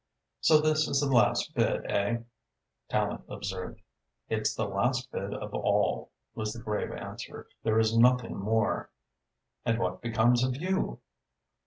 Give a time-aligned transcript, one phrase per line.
[0.39, 2.23] "So this is the last bid, eh?"
[2.89, 3.83] Tallente observed.
[4.29, 7.47] "It's the last bid of all," was the grave answer.
[7.61, 8.89] "There is nothing more."
[9.63, 11.01] "And what becomes of you?"